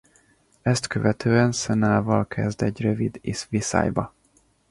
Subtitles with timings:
[0.61, 4.13] Ezt követően Cena-val kezd egy rövid viszályba.